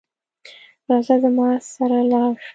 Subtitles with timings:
[0.89, 2.47] راځه زما سره لاړ شه